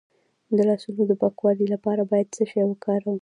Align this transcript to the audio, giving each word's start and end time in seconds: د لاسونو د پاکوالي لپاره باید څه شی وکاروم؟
د 0.55 0.57
لاسونو 0.69 1.01
د 1.07 1.11
پاکوالي 1.21 1.65
لپاره 1.73 2.01
باید 2.11 2.27
څه 2.35 2.43
شی 2.49 2.63
وکاروم؟ 2.67 3.17